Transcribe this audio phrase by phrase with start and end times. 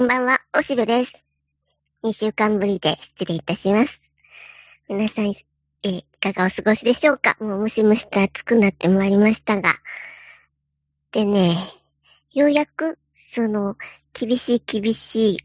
[0.00, 1.12] こんばんは、おしべです。
[2.04, 4.00] 2週間ぶりで失礼いたします。
[4.88, 7.36] 皆さん、えー、いかがお過ごしでしょうか？
[7.38, 9.76] もうムシムシと暑くなってまいりましたが。
[11.12, 11.74] でね、
[12.32, 13.76] ようやく、その、
[14.14, 15.38] 厳しい厳しい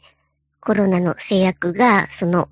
[0.62, 2.48] コロナの制約が、その、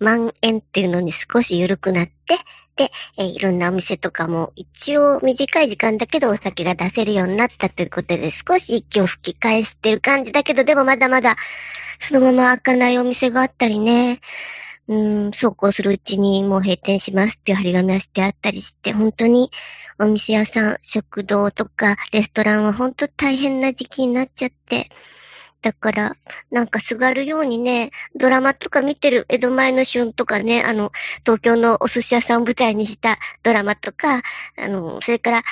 [0.00, 2.38] 蔓延っていうのに少し緩くなって、
[2.76, 11.36] で、えー、いろんなお店とかも一応短い時間だけどお酒が出せるようになったということで少し息を吹き返してる感じだけど、でもまだまだ
[12.00, 14.20] そのまま開かないお店があったりね。
[14.88, 19.50] うん、そうこうするうちにもう閉店しますっていう張り紙がしてあったりして、本当に
[19.98, 24.90] お店屋さん、食堂とかレストランは本当大変な時期になっちゃって、
[25.62, 26.16] だから、
[26.50, 30.92] なんかすがるようにね、ドラマとか見てる江戸前の旬とかね、あの、
[31.24, 34.22] 東京のお寿司屋さんを舞台にしたドラマとか、
[34.56, 35.42] あの、それから、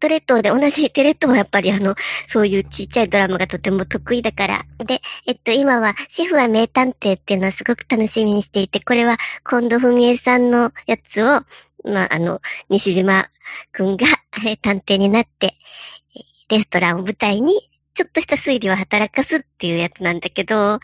[0.00, 1.96] トレットで同じテレットはやっぱりあの、
[2.28, 4.64] そういうちっちゃいドラマがとても得意だから。
[4.78, 11.42] で、えっと、今は、シェフは名探偵っていうのはすごく楽しみにしていて、これは、近藤文江さんのやつを、
[11.84, 13.28] まあ、あの、西島
[13.72, 14.06] くんが、
[14.46, 15.56] え探偵になって、
[16.48, 20.78] レストランを舞台にちょっとした推理を働かすっていうやつなんだけど、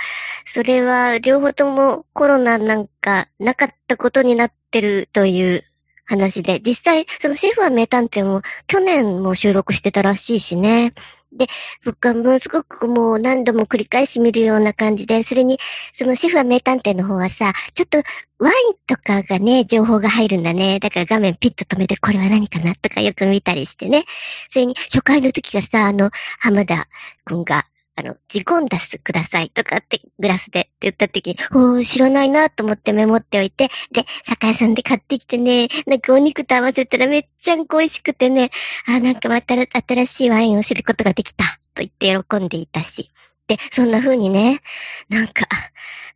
[0.47, 5.63] それは両方ともコロナなんかなかったことになってるという
[6.07, 10.93] 話で、実際、そのシェフは名探偵も去年も収録してたらしいしね。
[11.37, 11.47] で、
[11.85, 15.59] 僕はものすごくもう何度も繰り返し見るような感じで、それに、
[15.93, 17.99] そのシェフは名探偵の方はさ、ちょっと
[18.39, 20.81] ワインとかがね、情報が入るんだね。
[20.81, 24.05] だから画面ピッと止めて、これは何かなとかよく見たりしてね。
[24.51, 26.89] それに、初回の時がさ、あの、浜田
[27.25, 38.51] くんが、あの、ジコンダスくださいとかってグラスでって言った時に、おー、知らないなと思ってメモっておいて、で、酒屋さんで買ってきてね、なんかお肉と合わせたらめっちゃ美味しくてね、
[38.87, 43.11] あ、なんかまた新しいワインを知ることができたと言って喜んでいたし。
[43.47, 44.61] で、そんな風にね、
[45.09, 45.47] なんか、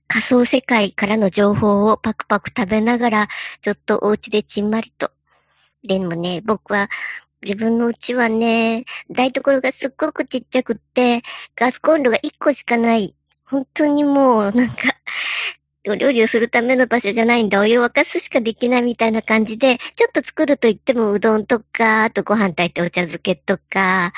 [0.09, 3.29] 仮想世界からの情報をパクパク食べながら、
[3.61, 5.11] ちょっとお家でちんまりと。
[5.85, 6.89] でもね、僕は
[7.43, 11.23] 自分の家はね、台所がすっごくちっちゃくって、
[11.57, 13.15] ガスコンロが1個しかない。
[13.45, 14.77] 本当にもう、なんか、
[15.89, 17.61] お料理をするための場所じゃないんだ。
[17.61, 24.13] お湯を沸かすしかできないみたいな感じで、ちょっと作ると言ってもうどんとか、あとご飯炊いてお茶漬けとか、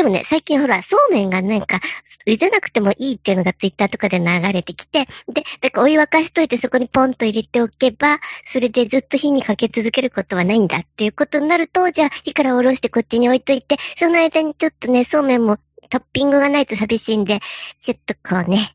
[0.00, 1.78] でもね、最近ほら、そうめんがなんか、
[2.26, 15.58] 茹でなくてもいいっていうのがツイッターとかで流れてきて、で、だからお湯沸かしといてそこにポンと入れておけば、それでずっと火にかけ続けることはないんだっていうことになると、じゃあ火から下ろしてこっちに置いといて、その間にちょっとね、そうめんも
[15.90, 17.40] トッピングがないと寂しいんで、
[17.82, 18.74] ちょっとこうね、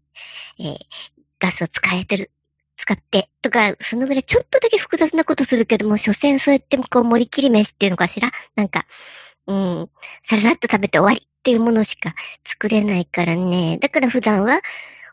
[0.60, 0.78] えー、
[1.40, 2.30] ガスを使えてる
[2.78, 8.32] 使って、とか、そのぐらいちょっとだけ複雑なことするけども、所詮そうやってこう盛り切り飯っていうのかしら？
[8.56, 8.86] なんか、
[9.48, 9.90] うん、
[10.24, 13.78] さらさっと食べて終わりっていうものしか作れないからね。
[13.80, 14.62] だから普段は、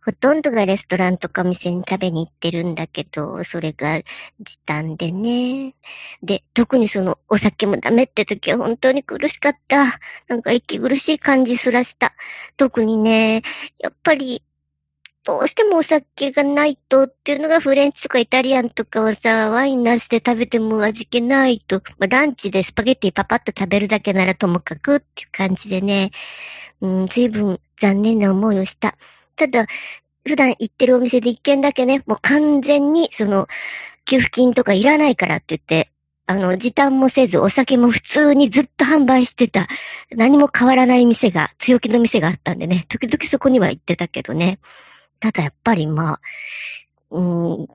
[0.05, 4.01] ほとんどがレストランとか店に食べに行ってるんだけど、それが
[4.41, 5.75] 時短でね。
[6.23, 10.01] で、特にそのお酒もダメって時は本当に苦しかった。
[10.27, 12.15] なんか息苦しい感じすらした。
[12.57, 13.43] 特にね、
[13.79, 14.43] やっぱり
[15.25, 26.11] どうしてもお酒がないとっていうのがフレンチとかイタリアンとかはさ、ワインなしで食べても味気ないと、まあ、ランチでスパゲッティパパッと食べるだけならともかくっていう感じでね、
[26.81, 28.97] うん、随分残念な思いをした。
[29.37, 29.67] ただ、
[30.25, 33.47] 普段行ってるお店で一軒だけね、もう完全にその、
[34.05, 35.93] 給付金とかいらないからって言って、
[36.27, 39.69] あの、時短もせず、お酒も普通にずっと販売してた、
[40.11, 44.59] 何も変わらない店が、強気の店があったんでね、時々そこには行ってたけどね。
[45.23, 46.21] ただやっぱりまあ、
[47.13, 47.67] うん、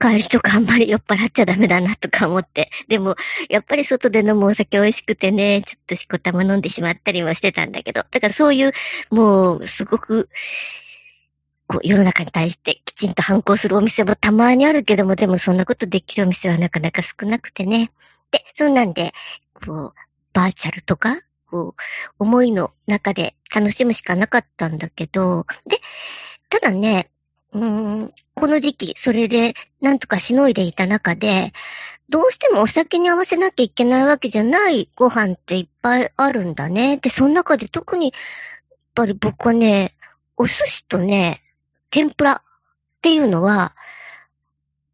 [0.00, 2.70] 帰りとかあんまり酔っ払っちゃダメだなとか思って。
[2.88, 3.14] でも、
[3.48, 8.04] やっぱり外で飲むお酒美味しくてね、ちょっとしこたま飲んでしまったりもしてたんだけど。
[8.10, 8.72] だからそういう、
[9.10, 10.28] もう、すごく、
[11.68, 17.92] こう、世の中に対してきちんと反抗するお店もたまにあるけども、でもそんなことできるお店はなかなか少なくてね。
[18.32, 19.14] で、そうなんで、
[19.64, 19.94] こう、
[20.32, 21.82] バーチャルとか、こう、
[22.18, 25.80] 思いの中で楽しむしかなかったんだけど、で、
[26.48, 27.10] ただね、
[27.52, 31.52] うん、この時期、それで、なんとかしのいでいた中で、
[32.08, 36.98] どうしてもお酒に合わせなきゃいけないわけじゃないご飯っていっぱいあるんだね。
[36.98, 38.14] で、その中で特に、やっ
[38.94, 39.94] ぱり僕はね、
[40.36, 41.42] お寿司とね、
[41.90, 42.42] 天ぷらっ
[43.02, 43.74] ていうのは、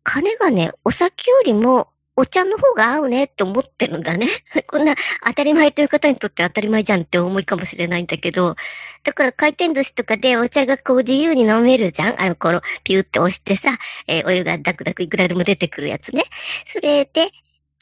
[0.04, 4.28] 金がね、お酒よりもお茶の方が合うねって思ってるんだね。
[4.68, 4.94] こんな
[5.24, 8.56] 当たり前という方にとって当たり前じゃんって思いかもしれないんだけど、
[9.02, 16.24] だから回転寿司とかでお茶がこう自由に飲めるじゃんあの頃、ピューって押してさ、えー、お湯がダクダクいくらでも出てくるやつね。
[16.72, 17.30] それで、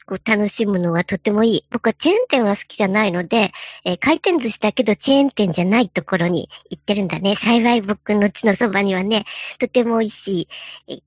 [0.05, 1.65] こう楽しむのがとてもいい。
[1.69, 3.51] 僕はチェーン店は好きじゃないので、
[3.85, 7.35] えー、回転寿司だけどチェーン店じゃないところに行ってるんだね。
[7.35, 9.25] 幸い僕の地のそばにはね、
[9.59, 10.47] とても美味しい、
[10.87, 11.01] えー、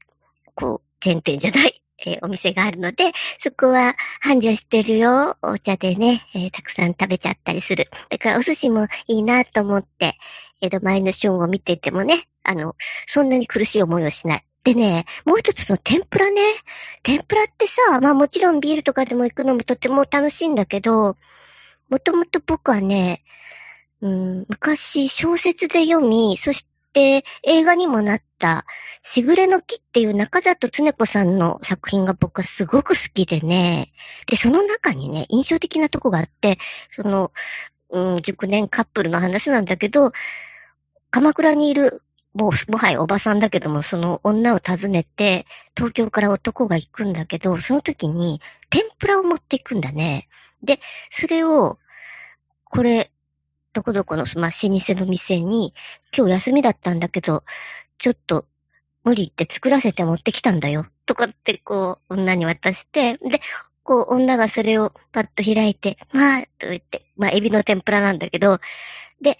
[0.54, 5.36] こう、チェーン店じゃない、えー、お店があるので、そこは繁盛してるよ。
[5.42, 7.88] お茶でね、えー、たくさん食べちゃったりする。
[8.10, 10.16] だからお寿司もいいなと思って、
[10.60, 12.74] 江戸前の旬を見ていてもね、あの、
[13.06, 14.44] そんなに苦しい思いをしない。
[14.64, 16.40] でね、もう一つの天ぷらね。
[17.02, 21.16] 天ぷらってさ、まあもちろんビールとかでも行くのもとても楽しいんだけど、
[21.90, 23.22] もともと僕はね、
[24.00, 28.66] うん、昔小説で読み、そして映画にもなった、
[29.02, 33.92] しぐれの木っていう中里恒子さんの作品が僕はすごく好きでね。
[34.26, 36.58] で、その中にね、印象的なとこがあって、
[36.96, 37.32] その、
[37.90, 40.12] うん、熟年カップルの話なんだけど、
[41.10, 42.02] 鎌倉にいる
[42.34, 45.46] もう、もはやおばさんだけども、その女を訪ねて、
[45.76, 50.28] 東京から男が行くんだけど、その時に、天ぷらを持っていくんだね。
[50.62, 50.80] で、
[51.12, 51.78] それを、
[52.64, 53.12] これ、
[53.74, 55.74] どこどこの、まあ、老舗の店に、
[56.16, 57.44] 今日休みだったんだけど、
[57.98, 58.46] ちょっと、
[59.02, 60.86] 無理言って作らせて持ってきたんだよ。
[61.04, 63.40] とかって、こう、女に渡して、で、
[63.82, 68.60] こう、女がそれをパッと開いて、まあ、と言って、まあ、エビの天ぷらなんだけど、
[69.20, 69.38] で、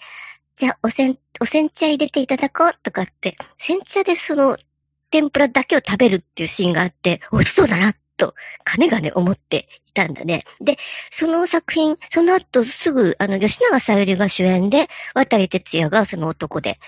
[0.57, 4.59] じゃあ、おせん、お煎茶入れていただこうとかって、煎茶でその
[5.11, 8.35] 天ぷらだけを食べるっていうシーンがあって、美味しそうだな、と、
[8.65, 10.45] 金がね、思っていたんだね。
[10.61, 10.79] で、
[11.11, 16.79] その作品、その後すぐ、あの、吉永小百合が主演で、渡哲也がその男で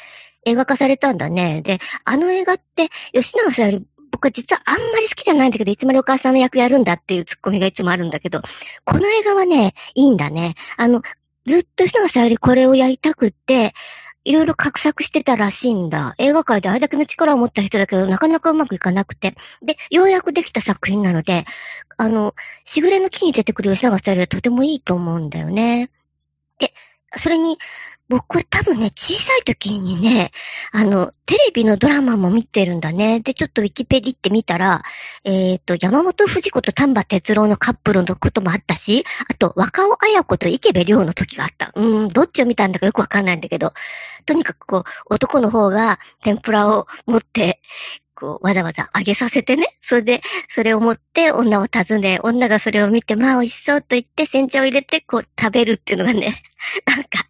[0.45, 1.63] 映画化されたんだね。
[1.63, 3.81] で、あの映画って、吉永小百合、
[4.13, 8.41] 僕は実はあんまり好きじゃないんだけど、いつまでお母さんの役やるんだっていうツッコミがいつもあるんだけど、
[8.85, 10.55] この映画はね、いいんだね。
[10.77, 11.03] あの、
[11.47, 13.75] ずっと吉永小百合これをやりたくって、
[14.27, 16.17] いろいろ画策してたらしいんだ。
[16.19, 19.37] 映画界であれだけの力を持った人だけど、なかなかうまくいかなくて。
[19.63, 21.47] で、ようやくできた作品なので、
[21.97, 22.35] あの、
[22.65, 25.91] しぐれの木に出てくる吉永小百合はとてもいいと思うんだよね。
[26.59, 26.75] で、
[27.17, 27.57] それに、
[28.09, 30.31] 僕は多分ね、小さい時にね、
[30.71, 33.19] あの、テレビのドラマも見てるんだね。
[33.21, 34.85] で、ちょっとウィキペディって見たら、
[35.25, 41.73] えっ、ー、と、山本藤子と丹波哲郎のカップルのこともあったし、あと、若尾綾子と池部良の時があった。
[41.75, 43.73] うん、どっちを見たんだかよくわかんないんだけど、
[44.27, 44.85] とにかくこう、
[45.15, 47.61] 男の方が天ぷらを持って、
[48.17, 49.77] こう、わざわざ揚げさせてね。
[49.83, 50.23] それで、
[50.55, 56.43] それを持って女を訪ね、女がそれを見て、まあ美味しそうと言って、煎茶を入れて、こう、食べるっていうのがね、
[56.87, 57.27] なんか、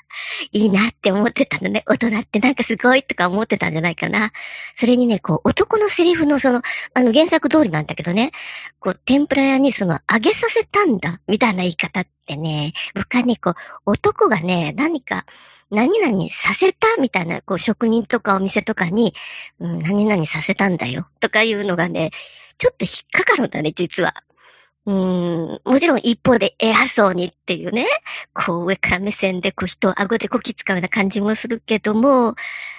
[0.52, 1.82] いいなって思ってたのね。
[1.86, 4.32] 大人ってなんかすごいとか思ってたんじゃないかな。
[4.76, 6.62] それにね、こう、男のセリフのその、
[6.94, 8.30] あの原作通りなんだけどね、
[8.78, 13.54] こう、天ぷら屋にその、揚げさせたんだ、みたいな言い方ってね、僕はね、こう、
[13.86, 15.26] 男がね、何か、
[15.70, 19.14] 何々させたみたいな、こう、職人とかお店とかに、
[19.58, 21.08] うん、何々させたんだよ。
[21.20, 22.12] とかいうのがね、
[22.58, 24.14] ちょっと引っかかるんだね、実は。
[24.86, 27.86] うん、もちろん一方で偉そうにっていうね、
[28.32, 32.36] こう上から目線でこう人を顎でこき使うような感じもするけども、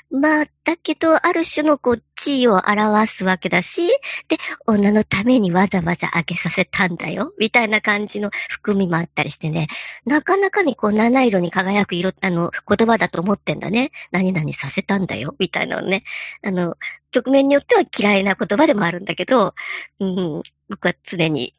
[0.09, 3.87] まあ、だけど、ある種のこう、地位を表すわけだし、
[4.29, 9.67] で、女のためにわざわざあげさせたんだよ、みたいな感じの含みもあったりしてね、
[10.05, 13.91] なかなかにこう、七色に輝く色、あの、言葉だと思ってんだね。
[14.11, 16.03] 何々させたんだよ、みたいなのね。
[16.41, 16.77] あの、
[17.11, 19.55] 局面によっては嫌いな言葉でもあるんだけど、
[19.99, 21.53] うん、僕は常に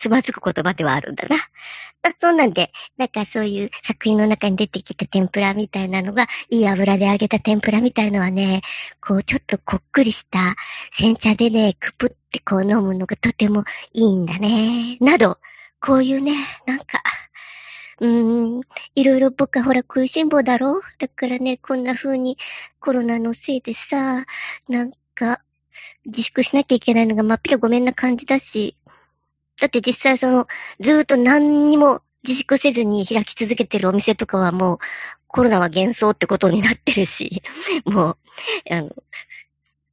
[0.00, 1.36] つまずく言葉ではあるんだな。
[2.02, 8.62] あそうなんで、なんかそういう作品の中に出てきた天ぷらみたいなのが、いい油で揚げた天ぷらみたいのはね、
[9.00, 10.56] こうちょっとこっくりした
[10.94, 14.96] 煎茶でね、くぷってこう飲むのがとてもいいんだね。
[15.00, 15.38] など、
[15.80, 16.32] こういうね、
[16.66, 17.02] なんか、
[18.00, 18.62] うーん、
[18.94, 22.38] いろいろ僕はほら食いしん坊だろだからね、こんな風に
[22.80, 24.24] コロナのせいでさ、
[24.68, 25.42] なんか、
[26.06, 28.76] 自粛しなきゃいけないのがまっぴらごめんな感じだし、
[29.60, 30.46] だって実際その、
[30.80, 34.78] ずっと何にも自粛せずに開き続けてるお店とかはもう、
[35.28, 37.42] コロナは幻想ってことになってるし、
[37.84, 38.18] もう、
[38.70, 38.90] あの、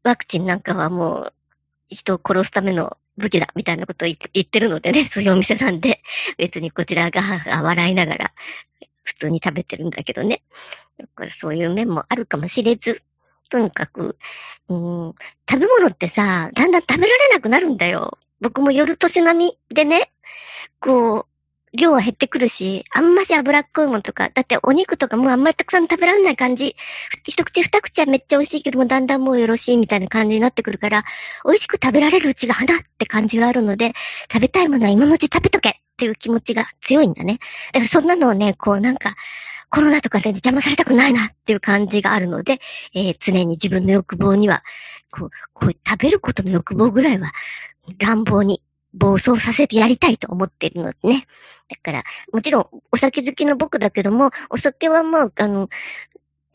[0.03, 1.33] ワクチンなんかはもう、
[1.89, 6.01] 人を殺すための武器だ、みたいなことを言ってるのでね、 そういうお店なんで、
[6.37, 7.21] 別にこちらが
[7.61, 8.33] 笑いながら、
[9.03, 10.43] 普通に食べてるんだけどね。
[11.29, 13.03] そういう面もあるかもしれず、
[13.49, 14.17] とにかく、
[14.67, 15.15] うん、
[15.49, 18.17] 食べ物ってさ、だんだん食べられなくなるんだよ。
[18.41, 20.11] 僕も夜年並みでね、
[20.79, 21.37] こう、
[21.73, 26.75] 量は減ってくるし、あんまし脂っこいもんとか、だってお肉とかもうあんまりたくさん食べられない感じ。
[27.23, 31.03] 一口二口はめっちゃ美味しいけども、だんだんもうよろしいみたいな感じになってくるから、
[31.45, 33.93] 美味しく食べられるうちが花って感じがあるので、
[34.31, 37.39] 食べたいものは今のうち食べとけっていう気持ちが強いんだね。
[37.73, 39.15] だからそんなのをね、こうなんか、
[39.69, 42.61] コロナとかで邪魔されたくないなっていう感じがあるので、
[42.93, 44.63] えー、常に自分の欲望には、
[45.11, 47.33] こう、こう食べることの欲望ぐらいは
[47.97, 48.61] 乱暴に
[48.93, 51.27] 暴走させてやりたいと思ってるのでね。
[51.69, 55.69] だから、もちろん、お酒好きの僕だけども、お酒はまあ、あの、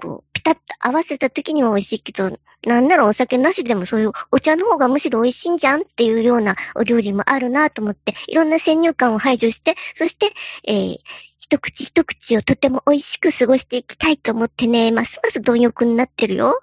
[0.01, 10.33] こう、ピタッと合わせた時には美味しいけど、なんならお酒なしでもそういうお茶の方がむしろ美味しいんじゃんっていうようなお料理もあるなと思って、いろんな先入観を排除して、そして、
[10.67, 10.97] えー、
[11.39, 16.63] 一口一口をとても美味しく過ごしていきたいと思ってね、ますます貪欲になってるよ。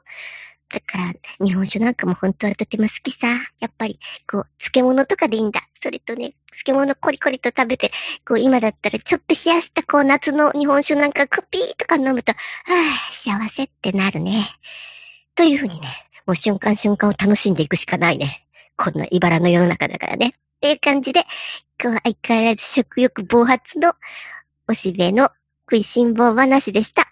[0.71, 3.27] だから、日本酒なんかも本当はとても好きさ。
[3.59, 3.99] やっぱり、
[4.29, 5.67] こう、漬物とかでいいんだ。
[5.81, 7.91] それとね、漬物コリコリと食べて、
[8.27, 14.51] こう、今だったらちょっと冷やしたこう、夏の日本酒なんかクピーとか飲むと、はぁ、幸せってなるね。
[15.35, 15.88] というふうにね、
[16.27, 18.45] もう瞬間瞬間を楽しんでいくしかないね。
[18.77, 20.35] こんな茨の世の中だからね。
[20.35, 21.25] っていう感じで、
[21.81, 23.93] 今日は相変わらず食欲暴発の
[24.67, 25.31] おしべの
[25.65, 27.09] 食いしん坊話でした。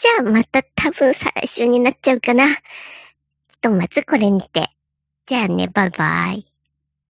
[0.00, 2.54] じゃあまた多分再来週になっちゃうかな。
[2.54, 2.60] ひ
[3.60, 4.70] とまずこれにて。
[5.26, 6.47] じゃあね、バイバイ。